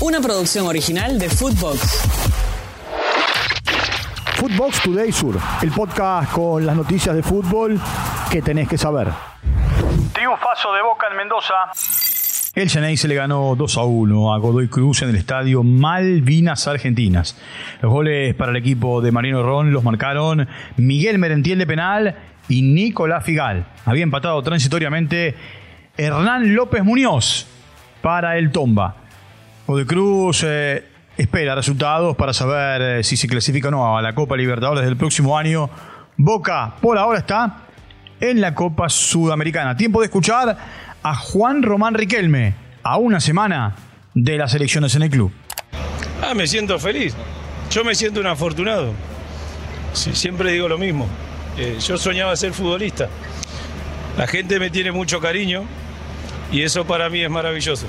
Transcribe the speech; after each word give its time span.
Una 0.00 0.20
producción 0.20 0.64
original 0.68 1.18
de 1.18 1.28
Footbox. 1.28 2.08
Footbox 4.36 4.82
Today 4.82 5.10
Sur, 5.10 5.36
el 5.60 5.72
podcast 5.72 6.30
con 6.30 6.64
las 6.64 6.76
noticias 6.76 7.16
de 7.16 7.22
fútbol 7.24 7.80
que 8.30 8.40
tenés 8.40 8.68
que 8.68 8.78
saber. 8.78 9.08
Triunfazo 10.12 10.72
de 10.72 10.82
Boca 10.82 11.08
en 11.10 11.16
Mendoza. 11.16 11.54
El 12.54 12.70
Chaney 12.70 12.96
se 12.96 13.08
le 13.08 13.16
ganó 13.16 13.56
2 13.56 13.76
a 13.76 13.82
1 13.82 14.34
a 14.34 14.38
Godoy 14.38 14.68
Cruz 14.68 15.02
en 15.02 15.08
el 15.08 15.16
estadio 15.16 15.64
Malvinas 15.64 16.68
Argentinas. 16.68 17.36
Los 17.82 17.90
goles 17.90 18.36
para 18.36 18.52
el 18.52 18.56
equipo 18.56 19.00
de 19.00 19.10
Marino 19.10 19.42
Ron 19.42 19.72
los 19.72 19.82
marcaron 19.82 20.46
Miguel 20.76 21.18
Merentiel 21.18 21.58
de 21.58 21.66
penal 21.66 22.16
y 22.48 22.62
Nicolás 22.62 23.24
Figal. 23.24 23.66
Había 23.84 24.04
empatado 24.04 24.40
transitoriamente 24.44 25.34
Hernán 25.96 26.54
López 26.54 26.84
Muñoz 26.84 27.48
para 28.00 28.38
el 28.38 28.52
Tomba. 28.52 29.07
Godoy 29.68 29.84
Cruz 29.84 30.44
eh, 30.46 30.82
espera 31.18 31.54
resultados 31.54 32.16
para 32.16 32.32
saber 32.32 32.80
eh, 32.80 33.04
si 33.04 33.18
se 33.18 33.28
clasifica 33.28 33.68
o 33.68 33.70
no 33.70 33.98
a 33.98 34.00
la 34.00 34.14
Copa 34.14 34.34
Libertadores 34.34 34.82
del 34.82 34.96
próximo 34.96 35.36
año. 35.36 35.68
Boca 36.16 36.76
por 36.80 36.96
ahora 36.96 37.18
está 37.18 37.64
en 38.18 38.40
la 38.40 38.54
Copa 38.54 38.88
Sudamericana. 38.88 39.76
Tiempo 39.76 40.00
de 40.00 40.06
escuchar 40.06 40.56
a 41.02 41.14
Juan 41.14 41.62
Román 41.62 41.92
Riquelme 41.92 42.54
a 42.82 42.96
una 42.96 43.20
semana 43.20 43.76
de 44.14 44.38
las 44.38 44.54
elecciones 44.54 44.94
en 44.94 45.02
el 45.02 45.10
club. 45.10 45.30
Ah, 46.22 46.32
me 46.32 46.46
siento 46.46 46.78
feliz. 46.78 47.14
Yo 47.70 47.84
me 47.84 47.94
siento 47.94 48.20
un 48.20 48.26
afortunado. 48.26 48.94
Siempre 49.92 50.52
digo 50.52 50.66
lo 50.66 50.78
mismo. 50.78 51.06
Eh, 51.58 51.76
yo 51.78 51.98
soñaba 51.98 52.34
ser 52.36 52.54
futbolista. 52.54 53.10
La 54.16 54.26
gente 54.26 54.58
me 54.58 54.70
tiene 54.70 54.92
mucho 54.92 55.20
cariño 55.20 55.64
y 56.50 56.62
eso 56.62 56.84
para 56.86 57.10
mí 57.10 57.22
es 57.22 57.30
maravilloso. 57.30 57.86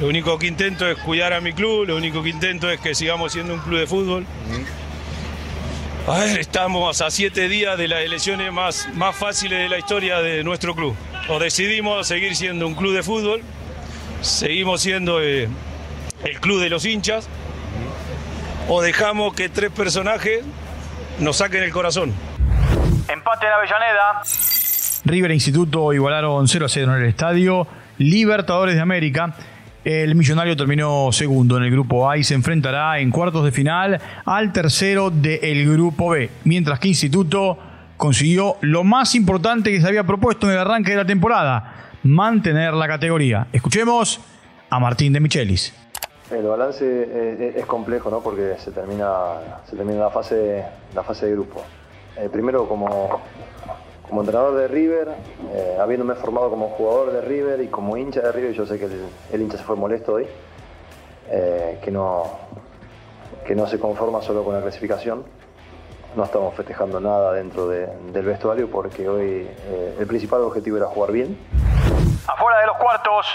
Lo 0.00 0.08
único 0.08 0.38
que 0.38 0.46
intento 0.46 0.86
es 0.86 0.98
cuidar 0.98 1.32
a 1.32 1.40
mi 1.40 1.52
club, 1.52 1.86
lo 1.86 1.96
único 1.96 2.22
que 2.22 2.28
intento 2.28 2.70
es 2.70 2.80
que 2.80 2.94
sigamos 2.94 3.32
siendo 3.32 3.54
un 3.54 3.60
club 3.60 3.78
de 3.78 3.86
fútbol. 3.86 4.26
A 6.06 6.18
ver, 6.18 6.38
estamos 6.38 7.00
a 7.00 7.10
siete 7.10 7.48
días 7.48 7.78
de 7.78 7.88
las 7.88 8.00
elecciones 8.00 8.52
más, 8.52 8.88
más 8.94 9.16
fáciles 9.16 9.58
de 9.58 9.68
la 9.70 9.78
historia 9.78 10.18
de 10.18 10.44
nuestro 10.44 10.74
club. 10.74 10.94
O 11.28 11.38
decidimos 11.38 12.06
seguir 12.06 12.36
siendo 12.36 12.66
un 12.66 12.74
club 12.74 12.94
de 12.94 13.02
fútbol, 13.02 13.40
seguimos 14.20 14.82
siendo 14.82 15.22
eh, 15.22 15.48
el 16.24 16.40
club 16.40 16.60
de 16.60 16.68
los 16.68 16.84
hinchas, 16.84 17.26
o 18.68 18.82
dejamos 18.82 19.34
que 19.34 19.48
tres 19.48 19.70
personajes 19.70 20.44
nos 21.20 21.38
saquen 21.38 21.62
el 21.62 21.72
corazón. 21.72 22.12
Empate 23.08 23.46
en 23.46 23.52
Avellaneda. 23.52 24.22
River 25.06 25.30
e 25.30 25.34
Instituto 25.34 25.92
igualaron 25.92 26.46
0 26.46 26.66
a 26.66 26.68
0 26.68 26.96
en 26.96 27.02
el 27.02 27.08
estadio. 27.08 27.66
Libertadores 27.98 28.74
de 28.74 28.80
América. 28.80 29.34
El 29.84 30.14
millonario 30.14 30.56
terminó 30.56 31.10
segundo 31.12 31.58
en 31.58 31.64
el 31.64 31.70
grupo 31.70 32.08
A 32.08 32.16
y 32.16 32.24
se 32.24 32.34
enfrentará 32.34 32.98
en 32.98 33.10
cuartos 33.10 33.44
de 33.44 33.52
final 33.52 34.00
al 34.24 34.52
tercero 34.52 35.10
del 35.10 35.70
grupo 35.70 36.10
B. 36.10 36.30
Mientras 36.44 36.78
que 36.78 36.88
Instituto 36.88 37.58
consiguió 37.96 38.56
lo 38.62 38.82
más 38.82 39.14
importante 39.14 39.70
que 39.70 39.80
se 39.80 39.86
había 39.86 40.04
propuesto 40.04 40.46
en 40.46 40.54
el 40.54 40.58
arranque 40.58 40.92
de 40.92 40.96
la 40.96 41.04
temporada, 41.04 41.90
mantener 42.02 42.72
la 42.74 42.88
categoría. 42.88 43.46
Escuchemos 43.52 44.20
a 44.70 44.78
Martín 44.80 45.12
de 45.12 45.20
Michelis. 45.20 45.74
El 46.30 46.46
balance 46.46 46.84
es, 46.84 47.56
es 47.56 47.66
complejo, 47.66 48.10
¿no? 48.10 48.20
Porque 48.20 48.54
se 48.58 48.70
termina, 48.70 49.60
se 49.68 49.76
termina 49.76 50.00
la 50.00 50.10
fase, 50.10 50.64
la 50.94 51.02
fase 51.02 51.26
de 51.26 51.32
grupo. 51.32 51.62
Eh, 52.16 52.28
primero 52.32 52.68
como, 52.68 53.20
como 54.08 54.20
entrenador 54.20 54.54
de 54.56 54.68
River, 54.68 55.08
eh, 55.52 55.78
habiéndome 55.80 56.14
formado 56.14 56.50
como 56.50 56.68
jugador 56.70 57.12
de 57.12 57.20
River 57.22 57.60
y 57.62 57.68
como 57.68 57.96
hincha 57.96 58.20
de 58.20 58.32
River, 58.32 58.52
yo 58.52 58.66
sé 58.66 58.78
que 58.78 58.86
el, 59.32 59.40
hincha 59.42 59.56
se 59.58 59.64
fue 59.64 59.76
molesto 59.76 60.14
hoy, 60.14 60.26
eh, 61.30 61.78
que, 61.82 61.90
no, 61.90 62.24
que 63.46 63.54
no 63.54 63.66
se 63.66 63.78
conforma 63.78 64.20
solo 64.22 64.44
con 64.44 64.54
la 64.54 64.60
clasificación. 64.62 65.24
No 66.16 66.24
estamos 66.24 66.54
festejando 66.54 67.00
nada 67.00 67.32
dentro 67.32 67.66
de- 67.66 67.86
del 68.12 68.24
vestuario 68.24 68.70
porque 68.70 69.08
hoy 69.08 69.48
eh, 69.66 69.96
el 69.98 70.06
principal 70.06 70.42
objetivo 70.42 70.76
era 70.76 70.86
jugar 70.86 71.10
bien. 71.10 71.36
Afuera 72.28 72.60
de 72.60 72.66
los 72.66 72.76
cuartos. 72.76 73.26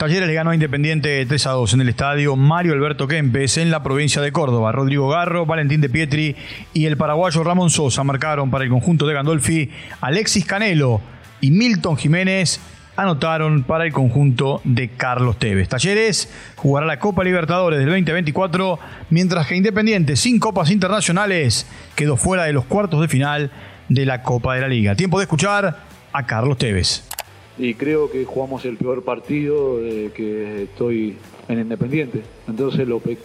Talleres 0.00 0.28
le 0.28 0.32
ganó 0.32 0.48
a 0.48 0.54
Independiente 0.54 1.26
3 1.26 1.46
a 1.46 1.50
2 1.50 1.74
en 1.74 1.82
el 1.82 1.90
estadio 1.90 2.34
Mario 2.34 2.72
Alberto 2.72 3.06
Kempes 3.06 3.58
en 3.58 3.70
la 3.70 3.82
provincia 3.82 4.22
de 4.22 4.32
Córdoba. 4.32 4.72
Rodrigo 4.72 5.10
Garro, 5.10 5.44
Valentín 5.44 5.82
de 5.82 5.90
Pietri 5.90 6.36
y 6.72 6.86
el 6.86 6.96
paraguayo 6.96 7.44
Ramón 7.44 7.68
Sosa 7.68 8.02
marcaron 8.02 8.50
para 8.50 8.64
el 8.64 8.70
conjunto 8.70 9.06
de 9.06 9.12
Gandolfi. 9.12 9.70
Alexis 10.00 10.46
Canelo 10.46 11.02
y 11.42 11.50
Milton 11.50 11.98
Jiménez 11.98 12.62
anotaron 12.96 13.62
para 13.62 13.84
el 13.84 13.92
conjunto 13.92 14.62
de 14.64 14.88
Carlos 14.88 15.38
Tevez. 15.38 15.68
Talleres 15.68 16.32
jugará 16.56 16.86
la 16.86 16.98
Copa 16.98 17.22
Libertadores 17.22 17.78
del 17.78 17.90
2024, 17.90 18.78
mientras 19.10 19.46
que 19.46 19.56
Independiente, 19.56 20.16
sin 20.16 20.38
copas 20.38 20.70
internacionales, 20.70 21.66
quedó 21.94 22.16
fuera 22.16 22.44
de 22.44 22.54
los 22.54 22.64
cuartos 22.64 23.02
de 23.02 23.08
final 23.08 23.50
de 23.90 24.06
la 24.06 24.22
Copa 24.22 24.54
de 24.54 24.62
la 24.62 24.68
Liga. 24.68 24.94
Tiempo 24.94 25.18
de 25.18 25.24
escuchar 25.24 25.76
a 26.10 26.24
Carlos 26.24 26.56
Tevez. 26.56 27.09
Y 27.58 27.74
creo 27.74 28.10
que 28.10 28.24
jugamos 28.24 28.64
el 28.64 28.76
peor 28.76 29.02
partido 29.02 29.78
de 29.78 30.10
que 30.14 30.62
estoy 30.64 31.16
en 31.48 31.58
Independiente. 31.60 32.22
Entonces 32.48 32.86
lo 32.88 33.00
pe- 33.00 33.18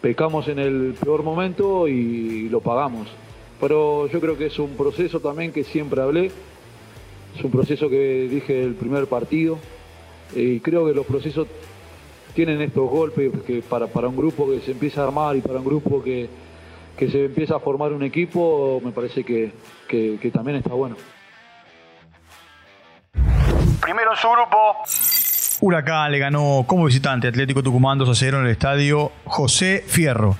pecamos 0.00 0.48
en 0.48 0.58
el 0.58 0.94
peor 1.02 1.22
momento 1.22 1.88
y 1.88 2.48
lo 2.48 2.60
pagamos. 2.60 3.08
Pero 3.60 4.08
yo 4.08 4.20
creo 4.20 4.36
que 4.36 4.46
es 4.46 4.58
un 4.58 4.70
proceso 4.70 5.20
también 5.20 5.52
que 5.52 5.64
siempre 5.64 6.02
hablé, 6.02 6.26
es 7.36 7.44
un 7.44 7.50
proceso 7.50 7.88
que 7.88 8.28
dije 8.30 8.62
el 8.62 8.74
primer 8.74 9.06
partido 9.06 9.58
y 10.34 10.58
creo 10.60 10.84
que 10.86 10.92
los 10.94 11.06
procesos 11.06 11.46
tienen 12.34 12.60
estos 12.60 12.90
golpes 12.90 13.30
que 13.46 13.62
para, 13.62 13.86
para 13.86 14.08
un 14.08 14.16
grupo 14.16 14.48
que 14.50 14.60
se 14.60 14.72
empieza 14.72 15.02
a 15.02 15.06
armar 15.06 15.36
y 15.36 15.40
para 15.42 15.58
un 15.60 15.64
grupo 15.64 16.02
que, 16.02 16.28
que 16.96 17.08
se 17.10 17.26
empieza 17.26 17.56
a 17.56 17.60
formar 17.60 17.92
un 17.92 18.02
equipo, 18.02 18.80
me 18.84 18.90
parece 18.90 19.22
que- 19.24 19.52
que 19.88 20.30
también 20.32 20.56
está 20.56 20.72
bueno. 20.74 20.96
Primero 23.82 24.12
en 24.12 24.16
su 24.16 24.28
grupo. 24.28 24.76
Huracán 25.60 26.12
le 26.12 26.20
ganó 26.20 26.64
como 26.68 26.84
visitante 26.84 27.26
Atlético 27.26 27.64
Tucumán 27.64 27.98
2 27.98 28.08
a 28.08 28.14
0 28.14 28.38
en 28.38 28.44
el 28.46 28.52
estadio 28.52 29.10
José 29.24 29.84
Fierro. 29.84 30.36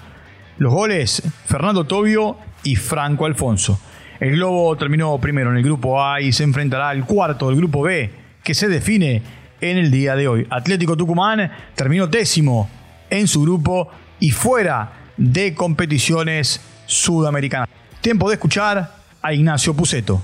Los 0.59 0.73
goles, 0.73 1.21
Fernando 1.47 1.85
Tobio 1.85 2.39
y 2.63 2.77
Franco 2.77 3.27
Alfonso. 3.27 3.81
El 4.21 4.37
Globo 4.37 4.77
terminó 4.77 5.19
primero 5.19 5.51
en 5.51 5.57
el 5.57 5.65
grupo 5.65 6.01
A 6.01 6.21
y 6.21 6.33
se 6.33 6.45
enfrentará 6.45 6.89
al 6.89 7.05
cuarto 7.05 7.49
del 7.49 7.57
grupo 7.57 7.83
B, 7.83 8.13
que 8.45 8.55
se 8.55 8.69
define 8.69 9.23
en 9.61 9.77
el 9.77 9.91
día 9.91 10.15
de 10.15 10.29
hoy. 10.29 10.47
Atlético 10.49 10.97
Tucumán 10.97 11.51
terminó 11.75 12.07
décimo 12.07 12.71
en 13.11 13.27
su 13.27 13.43
grupo 13.43 13.91
y 14.21 14.31
fuera 14.31 14.93
de 15.17 15.53
competiciones 15.53 16.61
sudamericanas. 16.87 17.69
Tiempo 18.01 18.29
de 18.29 18.35
escuchar 18.35 18.89
a 19.21 19.33
Ignacio 19.33 19.75
Puceto. 19.75 20.23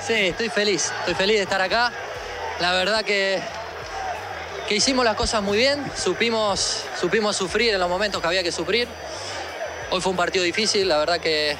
Sí, 0.00 0.14
estoy 0.14 0.48
feliz, 0.48 0.90
estoy 1.00 1.14
feliz 1.14 1.36
de 1.36 1.42
estar 1.42 1.60
acá. 1.60 1.92
La 2.62 2.70
verdad 2.70 3.04
que, 3.04 3.40
que 4.68 4.76
hicimos 4.76 5.04
las 5.04 5.16
cosas 5.16 5.42
muy 5.42 5.58
bien, 5.58 5.84
supimos, 5.96 6.84
supimos 6.94 7.34
sufrir 7.34 7.74
en 7.74 7.80
los 7.80 7.88
momentos 7.88 8.20
que 8.20 8.26
había 8.28 8.44
que 8.44 8.52
sufrir. 8.52 8.86
Hoy 9.90 10.00
fue 10.00 10.12
un 10.12 10.16
partido 10.16 10.44
difícil, 10.44 10.86
la 10.86 10.98
verdad 10.98 11.18
que 11.18 11.56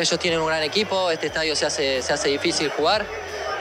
ellos 0.00 0.18
tienen 0.18 0.40
un 0.40 0.48
gran 0.48 0.64
equipo, 0.64 1.12
este 1.12 1.28
estadio 1.28 1.54
se 1.54 1.66
hace, 1.66 2.02
se 2.02 2.12
hace 2.12 2.28
difícil 2.28 2.70
jugar 2.70 3.06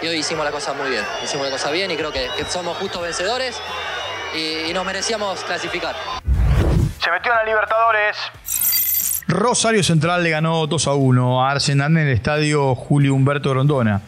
y 0.01 0.07
hoy 0.07 0.15
hicimos 0.15 0.43
la 0.43 0.49
cosa 0.49 0.73
muy 0.73 0.89
bien. 0.89 1.03
Hicimos 1.23 1.45
la 1.45 1.51
cosa 1.51 1.69
bien 1.69 1.91
y 1.91 1.95
creo 1.95 2.11
que, 2.11 2.27
que 2.35 2.45
somos 2.45 2.75
justos 2.77 3.03
vencedores 3.03 3.55
y, 4.35 4.71
y 4.71 4.73
nos 4.73 4.83
merecíamos 4.83 5.43
clasificar. 5.43 5.95
Se 6.97 7.11
metió 7.11 7.31
en 7.31 7.37
la 7.37 7.43
Libertadores. 7.43 8.17
Rosario 9.27 9.83
Central 9.83 10.23
le 10.23 10.31
ganó 10.31 10.65
2 10.65 10.87
a 10.87 10.93
1 10.95 11.45
a 11.45 11.51
Arsenal 11.51 11.91
en 11.91 12.07
el 12.07 12.13
estadio 12.15 12.73
Julio 12.73 13.13
Humberto 13.13 13.53
Rondona. 13.53 14.01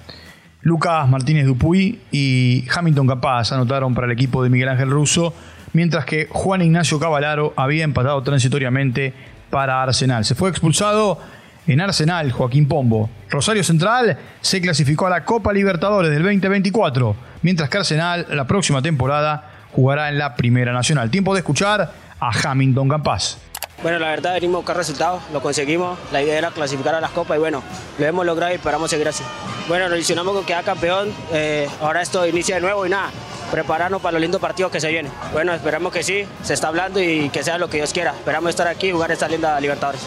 Lucas 0.64 1.10
Martínez 1.10 1.46
Dupuy 1.46 2.00
y 2.10 2.66
Hamilton 2.74 3.06
Capaz 3.06 3.52
anotaron 3.52 3.94
para 3.94 4.08
el 4.08 4.14
equipo 4.14 4.42
de 4.44 4.50
Miguel 4.50 4.70
Ángel 4.70 4.90
Russo, 4.90 5.34
mientras 5.74 6.06
que 6.06 6.28
Juan 6.32 6.62
Ignacio 6.62 7.00
Cavalaro 7.00 7.54
había 7.58 7.84
empatado 7.84 8.24
transitoriamente 8.24 9.14
para 9.50 9.84
Arsenal. 9.84 10.24
Se 10.24 10.36
fue 10.36 10.50
expulsado 10.50 11.20
en 11.68 11.82
Arsenal 11.82 12.32
Joaquín 12.32 12.66
Pombo. 12.70 13.10
Rosario 13.30 13.62
Central 13.62 14.18
se 14.40 14.62
clasificó 14.62 15.08
a 15.08 15.10
la 15.10 15.26
Copa 15.26 15.52
Libertadores 15.52 16.10
del 16.12 16.24
2024, 16.24 17.14
mientras 17.42 17.70
que 17.70 17.78
Arsenal 17.80 18.26
la 18.30 18.48
próxima 18.48 18.82
temporada 18.82 19.52
jugará 19.74 20.08
en 20.08 20.18
la 20.18 20.34
Primera 20.36 20.72
Nacional. 20.72 21.12
Tiempo 21.12 21.34
de 21.34 21.40
escuchar 21.40 21.92
a 22.22 22.32
Hamilton 22.50 22.88
Capaz. 22.88 23.38
Bueno, 23.82 24.00
la 24.00 24.08
verdad 24.08 24.36
venimos 24.36 24.56
a 24.56 24.60
buscar 24.60 24.78
resultados, 24.78 25.24
lo 25.34 25.42
conseguimos. 25.42 26.00
La 26.14 26.24
idea 26.24 26.38
era 26.38 26.52
clasificar 26.52 26.96
a 26.96 27.02
las 27.02 27.12
copas 27.12 27.36
y 27.36 27.40
bueno, 27.42 27.62
lo 28.00 28.06
hemos 28.06 28.26
logrado 28.26 28.54
y 28.54 28.56
esperamos 28.56 28.90
seguir 28.90 29.10
así. 29.10 29.24
Bueno, 29.68 29.88
nos 29.88 29.98
ilusionamos 29.98 30.34
con 30.34 30.46
quedar 30.46 30.64
campeón. 30.64 31.14
eh, 31.32 31.70
ahora 31.82 32.02
esto 32.02 32.26
inicia 32.28 32.56
de 32.56 32.62
nuevo 32.62 32.86
y 32.86 32.90
nada, 32.90 33.12
prepararnos 33.52 34.02
para 34.02 34.14
los 34.14 34.22
lindos 34.22 34.42
partidos 34.42 34.72
que 34.72 34.82
se 34.82 34.90
vienen. 34.90 35.12
Bueno, 35.32 35.54
esperamos 35.54 35.94
que 35.94 36.04
sí, 36.04 36.26
se 36.44 36.54
está 36.54 36.68
hablando 36.68 37.02
y 37.02 37.30
que 37.30 37.44
sea 37.44 37.58
lo 37.58 37.70
que 37.70 37.78
Dios 37.78 37.94
quiera. 37.94 38.12
Esperamos 38.12 38.50
estar 38.50 38.68
aquí 38.68 38.88
y 38.88 38.92
jugar 38.92 39.12
esta 39.12 39.28
linda 39.28 39.60
Libertadores. 39.60 40.02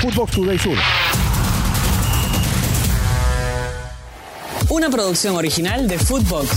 Footbox 0.00 0.32
Today 0.32 0.58
Sur. 0.58 0.76
Una 4.68 4.90
producción 4.90 5.36
original 5.36 5.86
de 5.86 5.98
Footbox. 5.98 6.48